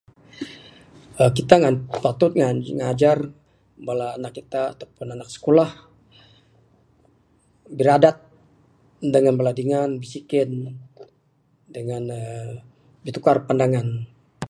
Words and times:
uhh 1.19 1.31
Kita 1.37 1.53
ngan 1.61 1.75
patut 2.03 2.31
ngan 2.39 2.57
ngajar 2.79 3.17
bala 3.85 4.07
anak 4.17 4.33
kita 4.39 4.61
ataupun 4.73 5.07
anak 5.15 5.29
sikulah...biradat 5.33 8.17
dangan 9.13 9.33
bala 9.39 9.51
dingan...bisiken...dangan 9.59 12.03
uhh 12.19 12.49
bitukar 13.05 13.37
pandangan. 13.47 13.87